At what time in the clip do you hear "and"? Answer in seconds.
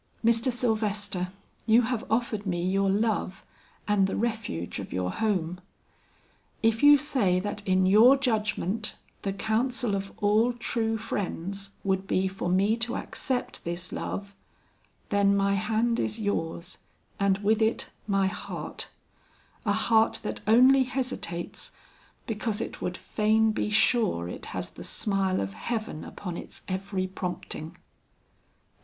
3.87-4.07, 17.19-17.37